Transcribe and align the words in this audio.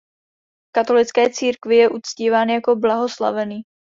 V 0.69 0.71
katolické 0.71 1.29
církvi 1.29 1.75
je 1.77 1.89
uctíván 1.89 2.49
jako 2.49 2.75
blahoslavený. 2.75 3.61